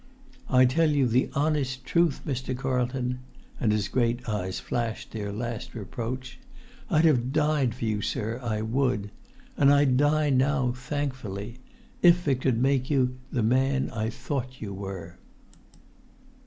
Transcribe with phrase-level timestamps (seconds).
[0.49, 2.57] I tell you the honest truth, Mr.
[2.57, 3.19] Carlton,"
[3.59, 6.39] and his great eyes flashed their last reproach:
[6.89, 9.11] "I'd have died for you, sir, I would!
[9.57, 15.17] And I'd die now—thankfully—if it could make you the man I thought you were!"